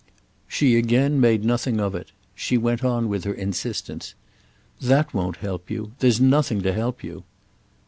She 0.47 0.75
again 0.77 1.21
made 1.21 1.45
nothing 1.45 1.79
of 1.79 1.93
it; 1.93 2.11
she 2.33 2.57
went 2.57 2.83
on 2.83 3.07
with 3.07 3.23
her 3.23 3.35
insistence. 3.35 4.15
"That 4.81 5.13
won't 5.13 5.35
help 5.37 5.69
you. 5.69 5.91
There's 5.99 6.19
nothing 6.19 6.63
to 6.63 6.73
help 6.73 7.03
you." 7.03 7.23